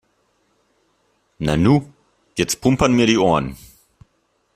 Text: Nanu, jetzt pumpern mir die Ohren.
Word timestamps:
Nanu, 1.39 1.87
jetzt 2.35 2.59
pumpern 2.59 2.91
mir 2.93 3.05
die 3.05 3.19
Ohren. 3.19 3.55